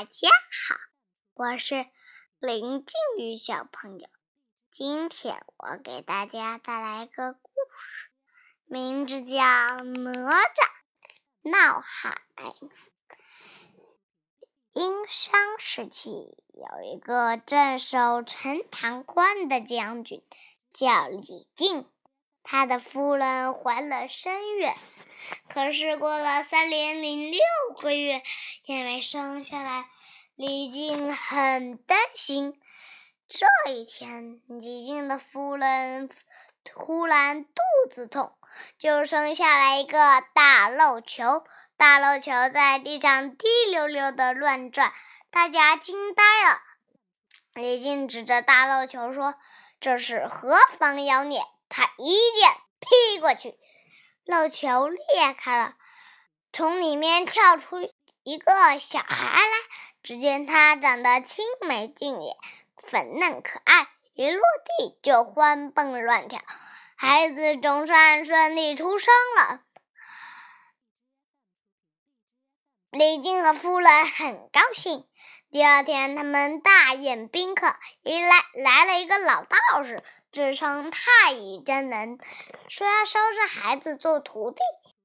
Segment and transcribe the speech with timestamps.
[0.00, 0.30] 大家
[0.66, 0.76] 好，
[1.34, 1.84] 我是
[2.38, 4.08] 林静宇小朋友。
[4.70, 8.08] 今天我给大家带来一个故事，
[8.64, 9.34] 名字叫
[9.82, 10.70] 《哪吒
[11.42, 12.22] 闹海》。
[14.72, 16.08] 殷商时期，
[16.54, 20.24] 有一个镇守陈塘关的将军，
[20.72, 21.86] 叫李靖。
[22.42, 24.72] 他的夫人怀了身孕，
[25.48, 27.40] 可是过了三年零六
[27.78, 28.22] 个月
[28.64, 29.86] 也没生下来，
[30.36, 32.60] 李靖很担心。
[33.28, 36.10] 这一天，李靖的夫人
[36.64, 37.50] 突然肚
[37.90, 38.32] 子痛，
[38.78, 41.44] 就生下来一个大肉球。
[41.76, 44.92] 大肉球在地上滴溜溜的乱转，
[45.30, 46.60] 大家惊呆了。
[47.54, 49.36] 李靖指着大肉球说
[49.80, 53.56] ：“这是何方妖孽？”他一剑劈过去，
[54.30, 55.74] 肉球裂开了，
[56.52, 57.80] 从里面跳出
[58.22, 59.56] 一个小孩来。
[60.02, 62.36] 只见他长得青眉俊眼，
[62.76, 64.40] 粉嫩可爱，一落
[64.78, 66.40] 地就欢蹦乱跳，
[66.96, 69.60] 孩子总算顺利出生了。
[72.90, 75.06] 李靖和夫人很高兴。
[75.52, 82.20] 第二天，他们大宴宾客，一来来了一个老道士，自称太乙真人，
[82.68, 84.60] 说要收这孩子做徒弟，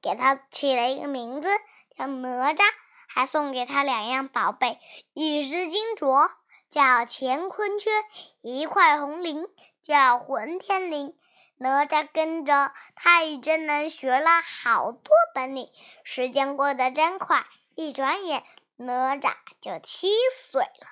[0.00, 1.48] 给他起了一个名字
[1.94, 2.62] 叫哪吒，
[3.06, 4.78] 还送给他两样宝贝：
[5.12, 6.30] 一只金镯
[6.70, 7.92] 叫乾坤圈，
[8.40, 9.46] 一块红绫
[9.82, 11.12] 叫混天绫。
[11.58, 15.68] 哪吒跟着太乙真人学了好多本领，
[16.02, 17.44] 时间过得真快。
[17.76, 18.42] 一转眼，
[18.80, 20.88] 哪吒就七岁了。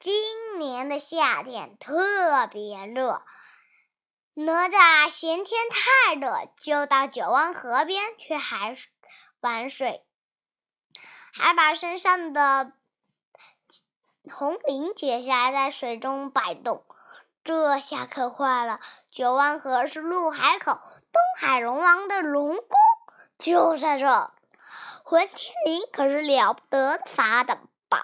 [0.00, 3.22] 今年的夏天特别热，
[4.32, 8.90] 哪吒嫌天太热，就到九湾河边去海水
[9.40, 10.02] 玩水，
[11.34, 12.72] 还把身上的
[14.30, 16.86] 红绫解下来，在水中摆动。
[17.44, 20.80] 这下可坏了，九湾河是陆海口，
[21.12, 22.66] 东海龙王的龙宫
[23.36, 24.32] 就在这。
[25.12, 27.98] 混天绫可是了不得的法宝，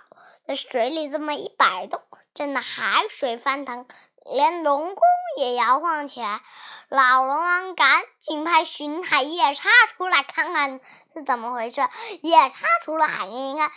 [0.46, 2.02] 在水里这么一摆动，
[2.34, 3.88] 震得海水翻腾，
[4.26, 5.02] 连龙宫
[5.38, 6.42] 也摇晃起来。
[6.91, 10.80] 老龙王赶紧派巡海夜叉出来看看
[11.14, 11.80] 是怎么回事。
[12.20, 13.72] 夜叉出了海面一看，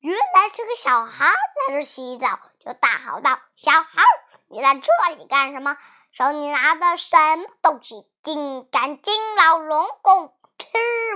[0.00, 1.26] 原来是个小孩
[1.68, 4.02] 在这洗澡，就大吼道：“小孩，
[4.48, 5.76] 你在这里干什么？
[6.12, 10.66] 手里拿的什么东西，竟敢惊扰龙宫，吃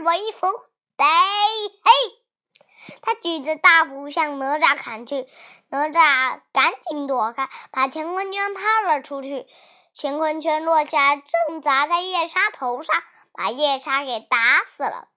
[0.05, 0.47] 为福！”
[0.99, 2.99] 得嘿！
[3.03, 5.29] 他举着大斧向哪吒砍去，
[5.69, 9.47] 哪吒赶紧躲开，把乾坤圈抛了出去。
[9.95, 14.39] 乾坤圈落下，正砸在夜叉头上，把夜叉给打
[14.77, 15.09] 死了。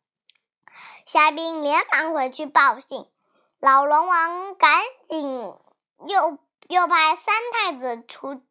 [1.06, 3.10] 虾兵连忙回去报信，
[3.60, 5.54] 老龙王赶紧
[6.08, 8.42] 又又派三太子出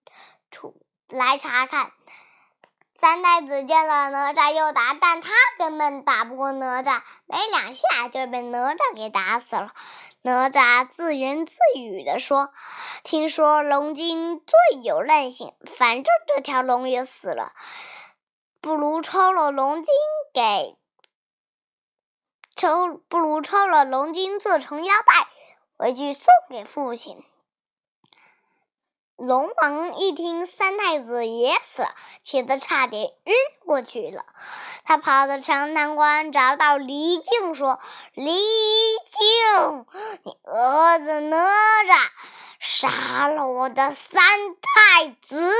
[0.50, 1.92] 出来查看。
[3.00, 9.72] 三太子见了哪吒又打，但他根本打不过哪吒，没两下就被哪吒给打死了。
[10.20, 12.52] 哪吒自言自语地说
[13.02, 17.54] ：“听说龙精最有韧性，反正这条龙也死了，
[18.60, 19.94] 不如抽了龙筋
[20.34, 20.76] 给
[22.54, 25.26] 抽，不如抽了龙筋做成腰带，
[25.78, 27.24] 回去送给父亲。”
[29.20, 33.34] 龙王一听三太子也死了，气得差点晕
[33.66, 34.24] 过去了。
[34.84, 37.78] 他跑到长潭关，找到李靖，说
[38.14, 39.86] ：“李靖，
[40.22, 41.36] 你儿子哪
[41.84, 42.08] 吒
[42.60, 44.24] 杀了我的三
[44.62, 45.52] 太子。”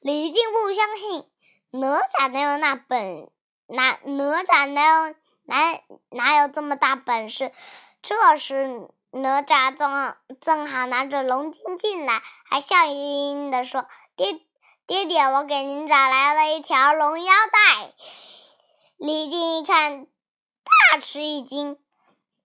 [0.00, 1.28] 李靖不相信，
[1.72, 3.28] 哪吒哪有那本，
[3.66, 5.14] 哪哪吒哪有
[5.44, 7.52] 哪哪有这么大本事？
[8.00, 8.88] 这时。
[9.10, 13.86] 哪吒正正好拿着龙筋进来，还笑盈盈的说
[14.16, 14.40] ：“爹
[14.86, 17.94] 爹爹，我给您找来了一条龙腰带。”
[18.98, 20.06] 李靖一看，
[20.92, 21.78] 大吃一惊。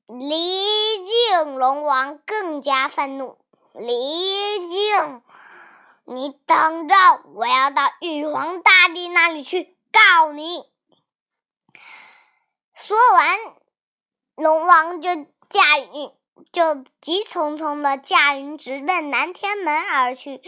[0.08, 3.38] 李靖龙王更加愤怒
[3.74, 5.22] ：“李靖，
[6.06, 6.96] 你等着，
[7.36, 10.70] 我要到玉皇大帝那里去告你！”
[12.76, 13.38] 说完，
[14.36, 15.16] 龙王就
[15.50, 16.12] 驾驭。
[16.52, 20.42] 就急匆匆的驾云直奔南天门而去。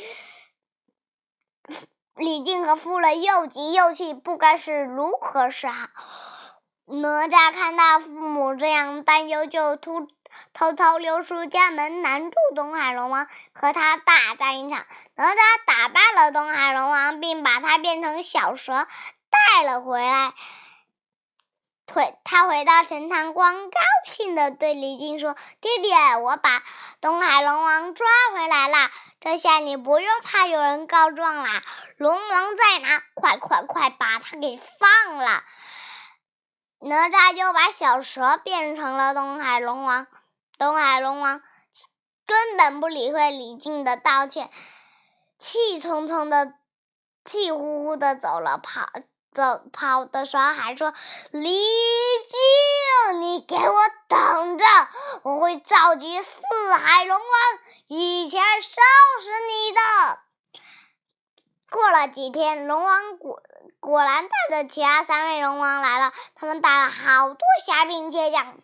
[2.16, 5.88] 李靖和夫人又急又气，不该是如何是好。
[6.86, 10.08] 哪吒看到父母这样担忧，就突
[10.52, 14.86] 偷偷溜出家门，拦住东海龙王，和他大战一场。
[15.16, 18.88] 哪吒打败了东海龙王，并把他变成小蛇
[19.30, 20.34] 带了回来。
[21.94, 25.92] 回他回到陈塘关，高兴的对李靖说：“弟弟，
[26.24, 26.64] 我把
[27.02, 31.62] 东海龙王抓回来了，这下你不用怕有人告状啦。
[31.98, 33.04] 龙王在哪？
[33.14, 35.44] 快快快，把他给放了！”
[36.82, 40.08] 哪吒就把小蛇变成了东海龙王。
[40.58, 41.42] 东海龙王
[42.26, 44.50] 根本不理会李靖的道歉，
[45.38, 46.56] 气冲冲的、
[47.24, 48.90] 气呼呼的走了，跑。
[49.34, 50.94] 走跑的时候还说
[51.32, 53.76] ：“李靖，你给我
[54.08, 54.66] 等着，
[55.24, 56.30] 我会召集四
[56.78, 57.28] 海龙王
[57.88, 58.82] 一起收
[59.22, 60.20] 拾你的。”
[61.72, 63.42] 过了几天，龙王果
[63.80, 68.60] 果然带着其他三位龙王来了，他们带了好多虾兵蟹将，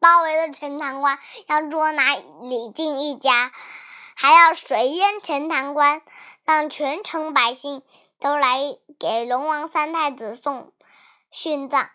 [0.00, 3.52] 包围了陈塘关，要捉拿李靖一家，
[4.16, 6.02] 还要水淹陈塘关，
[6.44, 7.84] 让全城百姓。
[8.20, 10.72] 都来给龙王三太子送
[11.32, 11.90] 殉葬。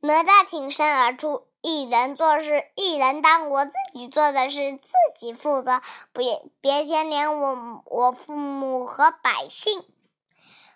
[0.00, 5.80] 哪吒挺身而出，一人做事一人当，我自己做的事自己负责，
[6.12, 9.82] 别别牵连我我父母和百姓。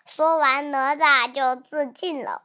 [0.07, 2.41] 说完，哪吒就自尽了。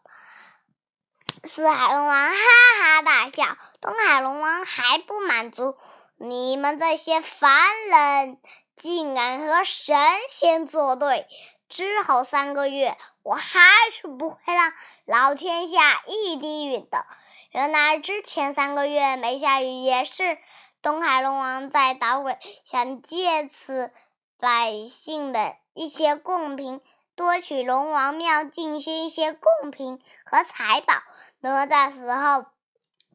[1.43, 2.35] 四海龙王哈
[2.83, 5.79] 哈大笑，东海龙王还不满足，
[6.17, 7.51] 你们这些凡
[7.89, 8.39] 人
[8.77, 9.97] 竟敢和神
[10.29, 11.27] 仙作对！
[11.75, 13.61] 之后三个月，我还
[13.91, 14.73] 是不会让
[15.07, 17.05] 老天下一滴雨的。
[17.51, 20.39] 原来之前三个月没下雨，也是
[20.83, 23.91] 东海龙王在捣鬼，想借此
[24.39, 26.81] 百姓的一些贡品，
[27.17, 30.95] 多取龙王庙进些一些贡品和财宝。
[31.41, 32.47] 哪吒死后，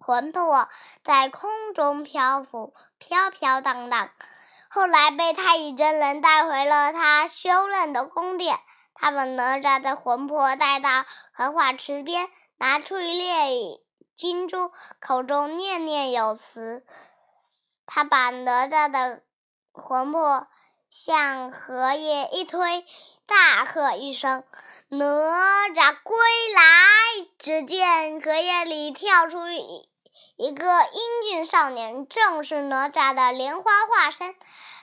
[0.02, 0.68] 魂魄
[1.06, 4.10] 在空中漂浮，飘飘荡荡。
[4.70, 8.60] 后来被太乙真人带回了他修炼的宫殿。
[8.94, 13.80] 他把哪吒的魂魄带到荷花池边，拿出一粒
[14.16, 16.86] 金珠，口中念念有词。
[17.86, 19.24] 他把哪吒的
[19.72, 20.48] 魂魄
[20.90, 22.86] 向荷叶一推，
[23.26, 24.44] 大喝一声
[24.90, 25.06] ：“哪
[25.70, 26.18] 吒归
[26.56, 29.90] 来！”只见荷叶里跳出一。
[30.38, 34.36] 一个英俊少年，正是哪吒的莲花化身。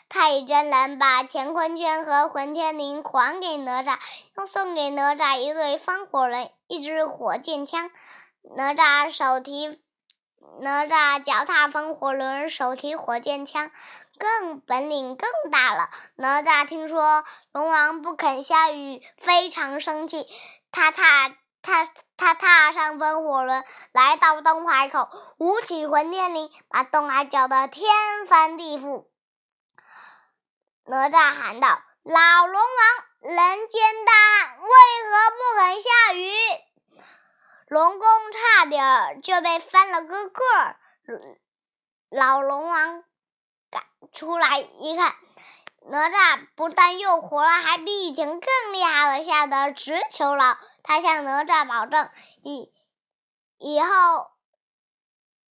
[0.08, 3.98] 太乙真人把乾坤圈和混天绫还给哪吒，
[4.36, 7.90] 又送给哪吒一对风火轮、一支火箭枪。
[8.54, 9.80] 哪吒手提
[10.60, 13.72] 哪吒脚踏风火轮，手提火箭枪，
[14.16, 15.90] 更本领更大了。
[16.14, 20.28] 哪吒听说龙王不肯下雨，非常生气，
[20.70, 21.34] 他踏
[21.66, 21.86] 他。
[22.18, 27.92] 他踏上风火轮，来到东海口，舞起混天绫，把东海搅得天
[28.26, 29.06] 翻地覆。
[30.86, 34.68] 哪吒喊道：“老龙王，人间大旱，为
[35.10, 36.32] 何不肯下雨？”
[37.68, 40.80] 龙宫差点就被翻了个个儿。
[42.08, 43.04] 老龙王
[43.70, 43.84] 赶
[44.14, 45.14] 出来一看，
[45.88, 50.56] 哪吒不但又活了，还比以前更厉害了，吓得直求饶。
[50.82, 52.10] 他向哪吒保证，
[52.42, 52.72] 以
[53.58, 54.30] 以后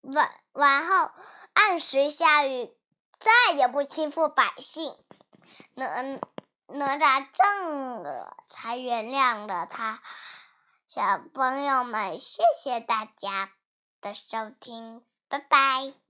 [0.01, 1.11] 晚晚后
[1.53, 2.73] 按时下雨，
[3.17, 4.97] 再也不欺负百姓。
[5.73, 6.01] 哪
[6.67, 10.01] 哪吒这才原谅了他。
[10.87, 13.51] 小朋友们，谢谢大家
[14.01, 16.04] 的收听，拜拜。